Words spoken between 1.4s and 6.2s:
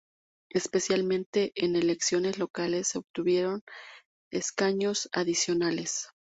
en elecciones locales se obtuvieron escaños adicionales.